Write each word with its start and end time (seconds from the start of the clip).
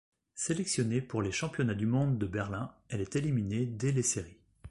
Sélectionnée 0.33 0.99
pour 0.99 1.21
les 1.21 1.31
Championnats 1.31 1.75
du 1.75 1.85
monde 1.85 2.17
de 2.17 2.25
Berlin, 2.25 2.73
elle 2.89 3.01
est 3.01 3.15
éliminée 3.15 3.67
dès 3.67 3.91
les 3.91 4.01
séries. 4.01 4.39